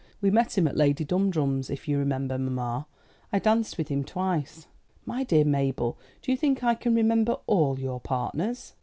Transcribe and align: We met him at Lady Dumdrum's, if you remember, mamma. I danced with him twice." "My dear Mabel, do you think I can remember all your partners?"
We 0.19 0.31
met 0.31 0.57
him 0.57 0.65
at 0.67 0.75
Lady 0.75 1.05
Dumdrum's, 1.05 1.69
if 1.69 1.87
you 1.87 1.99
remember, 1.99 2.39
mamma. 2.39 2.87
I 3.31 3.37
danced 3.37 3.77
with 3.77 3.89
him 3.89 4.03
twice." 4.03 4.65
"My 5.05 5.23
dear 5.23 5.45
Mabel, 5.45 5.95
do 6.23 6.31
you 6.31 6.37
think 6.39 6.63
I 6.63 6.73
can 6.73 6.95
remember 6.95 7.37
all 7.45 7.77
your 7.79 7.99
partners?" 7.99 8.73